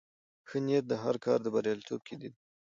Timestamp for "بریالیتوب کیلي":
1.55-2.27